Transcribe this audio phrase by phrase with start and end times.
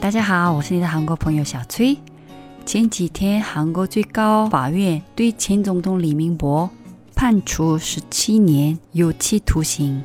[0.00, 1.98] 大家好，我是你的韩国朋友小崔。
[2.64, 6.70] 前几天，韩国最高法院对前总统李明博
[7.16, 10.02] 判处十七年有期徒刑。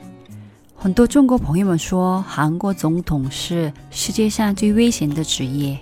[0.76, 5.78] 很多中国朋友们说，韩国总统是世界上最危险的职业，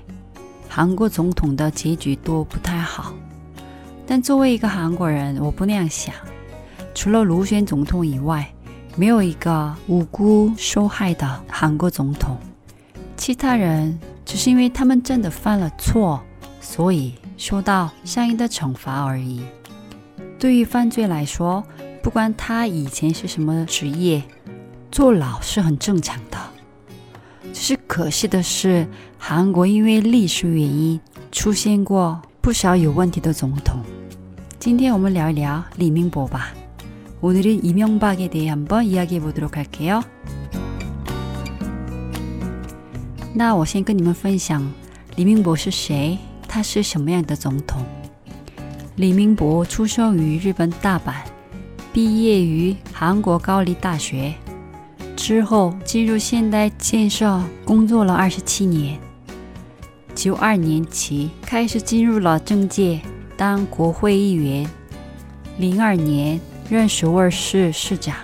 [0.67, 3.13] 韩国总统的结局都不太好。
[4.05, 6.13] 但作为一个韩国人，我不那样想。
[6.93, 8.53] 除了卢选总统以外，
[8.97, 12.37] 没有一个无辜受害的韩国总统。
[13.20, 16.20] 其他人只是因为他们真的犯了错，
[16.60, 19.42] 所以受到相应的惩罚而已。
[20.38, 21.64] 对于犯罪来说，
[22.02, 24.22] 不管他以前是什么职业。
[24.92, 26.38] 坐牢是很正常的，
[27.52, 28.86] 只是可惜的是，
[29.18, 30.98] 韩国因为历史原因
[31.30, 33.82] 出现过不少有问题的总统。
[34.58, 36.54] 今天我们聊一聊李明博吧。
[37.22, 40.02] 오늘은이명박에대해한번이야기해보도록할게요
[43.33, 44.69] 那我先跟你们分享
[45.15, 47.83] 李明博是谁，他是什么样的总统？
[48.97, 51.13] 李明博出生于日本大阪，
[51.93, 54.33] 毕业于韩国高丽大学。
[55.15, 58.99] 之后进入现代建设工作了二十七年，
[60.13, 62.99] 九二年起开始进入了政界，
[63.37, 64.69] 当国会议员。
[65.57, 68.15] 零二年任首尔市市长，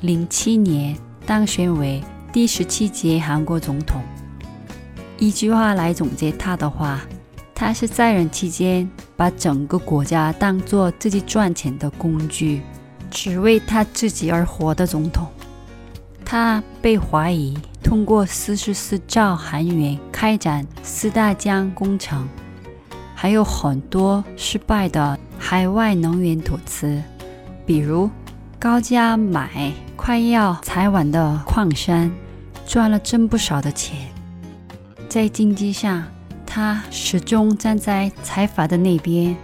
[0.00, 2.02] 零七年当选为
[2.32, 4.00] 第十七届韩国总统。
[5.18, 7.02] 一句话来总结他的话，
[7.54, 12.62] 他是在任期间把整个国家当做自己赚钱的工具，
[13.10, 15.26] 只为他自己而活的总统。
[16.24, 22.26] 他被怀疑通过四十四兆韩元开展四大江工程，
[23.14, 27.02] 还有很多失败的海外能源投资，
[27.66, 28.08] 比如
[28.58, 32.10] 高价买快要采完的矿山，
[32.72, 34.08] 赚了真不少的钱。
[35.06, 36.02] 在经济上，
[36.46, 39.36] 他始终站在财阀的那边，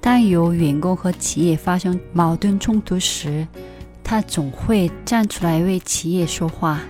[0.00, 3.46] 当有员工和企业发生矛盾冲突时。
[4.02, 6.80] 他总会站出来为企业说话，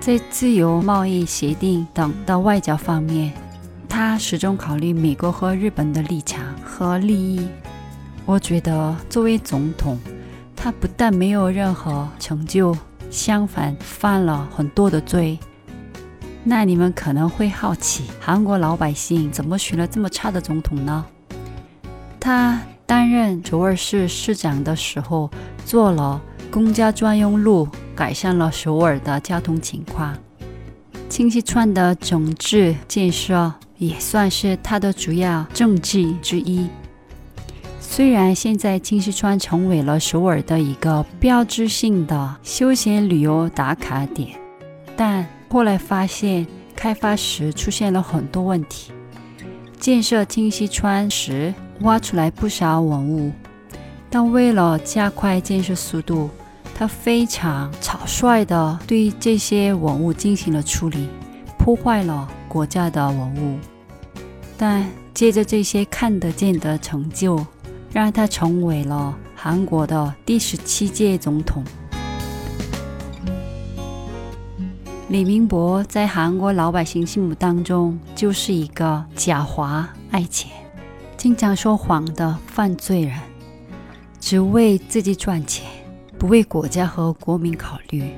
[0.00, 3.30] 在自由贸易协定等的外交方面，
[3.86, 7.46] 他始终考虑美国和日本的立场和利益。
[8.24, 9.98] 我觉得作为总统，
[10.56, 12.74] 他不但没有任何成就，
[13.14, 15.38] 相反犯了很多的罪。
[16.42, 21.06] 那你们可能会好奇，韩国老百姓怎么选了这么差的总统呢？
[22.18, 25.30] 他担任首尔市市长的时候
[25.64, 26.20] 做了。
[26.50, 27.66] 公交专用路
[27.96, 30.16] 改善了首尔的交通情况，
[31.08, 36.68] 清溪川的整治建设也算是他的主要政绩之一。
[37.96, 44.30] 虽然现在清溪川成为了首尔的一个标志性的休闲旅游打卡点，
[44.96, 46.44] 但后来发现
[46.74, 48.90] 开发时出现了很多问题。
[49.78, 53.30] 建设清溪川时挖出来不少文物，
[54.10, 56.28] 但为了加快建设速度。
[56.74, 61.08] 他非常草率地对这些文物进行了处理，
[61.56, 63.56] 破坏了国家的文物。
[64.58, 64.84] 但
[65.14, 67.46] 借着这些看得见的成就，
[67.94, 71.62] 让他成为了韩国的第十七届总统。
[75.08, 80.50] 李明博在韩国老百姓心目当中就是一个狡猾、爱钱、
[81.16, 83.16] 经常说谎的犯罪人，
[84.18, 85.64] 只为自己赚钱。
[86.18, 88.10] 不为国家和国民考虑，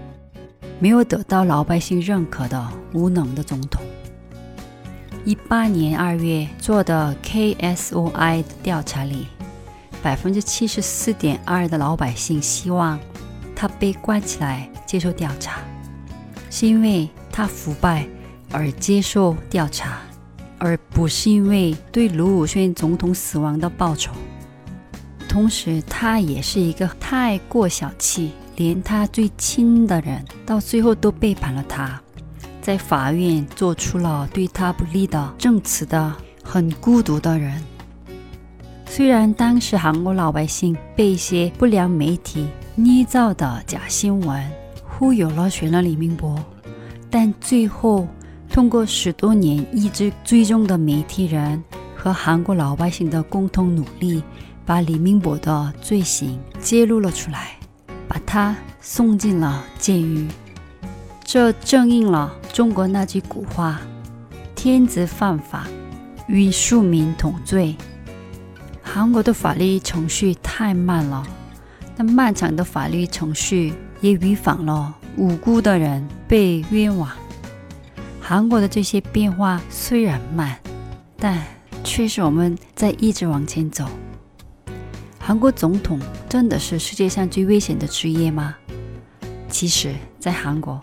[0.78, 3.82] 没有得到老百姓认可的无能的总统。
[5.25, 9.26] 一八年二月做的 KSOI 的调查里，
[10.06, 12.97] 百分之七十四点二的老百姓希望
[13.56, 15.59] 他被关起来接受调查，
[16.49, 18.06] 是因为他腐败
[18.53, 19.99] 而接受调查，
[20.59, 24.12] 而不是因为对卢武铉总统死亡的报酬。
[25.28, 32.00] 同时，他也是一个太过小气，连他最亲的人到最后都背叛了他，
[32.62, 36.14] 在法院做出了对他不利的证词的
[36.44, 37.61] 很孤独的人。
[38.87, 44.43] 虽然当时韩国老百姓被一些不良媒体捏造的假新闻
[44.85, 46.38] 忽悠了选了李明博，
[47.11, 48.09] 但最后
[48.49, 51.62] 通过十多年一直追踪的媒体人
[51.94, 54.23] 和韩国老百姓的共同努力。
[54.65, 57.53] 把李明博的罪行揭露了出来，
[58.09, 60.27] 把他送进了监狱。
[61.23, 63.81] 这正应了中国那句古话
[64.56, 65.69] ：“天子犯法，
[66.27, 67.77] 与庶民同罪。”
[68.96, 71.22] 韩国的法律程序太慢了，
[71.96, 77.12] 那漫长的法律程序也预防了无辜的人被冤枉。
[78.22, 80.58] 韩国的这些变化虽然慢，
[81.19, 81.44] 但
[81.84, 83.87] 却是我们在一直往前走。
[85.19, 88.56] 韩国总统真的是世界上最危险的职业吗？
[89.50, 90.81] 其实，在韩国，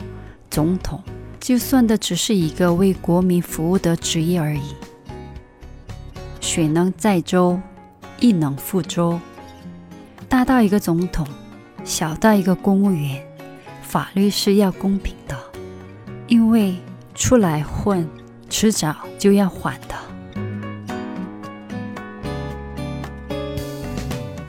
[0.51, 1.01] 总统
[1.39, 4.75] 就算的只是一个为国民服务的职业而已。
[6.39, 7.60] 水能载舟，
[8.19, 9.19] 亦能覆舟。
[10.27, 11.27] 大到一个总统，
[11.83, 13.24] 小到一个公务员，
[13.81, 15.38] 法律是要公平的，
[16.27, 16.75] 因为
[17.13, 18.07] 出来混，
[18.50, 19.95] 迟早就要还的。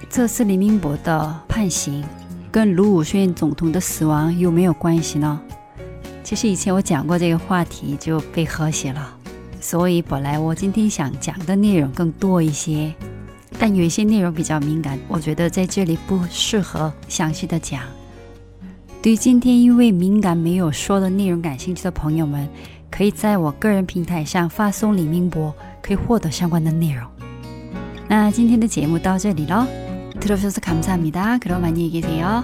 [0.08, 2.04] 这次李明博的判刑
[2.52, 5.40] 跟卢武铉总统的死亡有没有关系呢？
[6.22, 9.14] 其实以前我讲过这个话题就被和谐了，
[9.60, 12.94] 所以本来我今天想讲的内容更多一些，
[13.57, 17.81] 但有一些内容比较敏感，我觉得在这里不适合详细的讲。
[19.01, 22.47] 对于今天因为敏感没有说的内容感兴趣的朋友们，
[22.91, 27.07] 可以在我个人平台上发送李明博，可以获得相关的内容。
[28.07, 29.65] 那今天的节目到这里喽。
[30.19, 31.39] 들어주셔서 감사합니다.
[31.39, 32.43] 그럼 안녕히 계세요.